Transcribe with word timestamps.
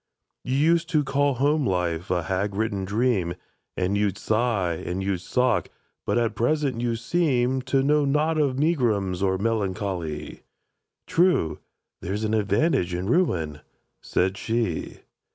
—"You 0.43 0.55
used 0.55 0.89
to 0.89 1.03
call 1.03 1.35
home 1.35 1.63
life 1.63 2.09
a 2.09 2.23
hag 2.23 2.55
ridden 2.55 2.85
dream, 2.85 3.35
And 3.77 3.95
you'd 3.95 4.17
sigh, 4.17 4.73
and 4.83 5.03
you'd 5.03 5.21
sock; 5.21 5.69
but 6.07 6.17
at 6.17 6.33
present 6.33 6.81
you 6.81 6.95
seem 6.95 7.61
To 7.61 7.83
know 7.83 8.03
not 8.03 8.39
of 8.39 8.57
megrims 8.57 9.21
or 9.21 9.37
melancho 9.37 9.99
ly!"— 9.99 10.41
"True. 11.05 11.59
There's 12.01 12.23
an 12.23 12.33
advantage 12.33 12.95
in 12.95 13.11
ruin," 13.11 13.59
said 14.01 14.37
she. 14.39 15.01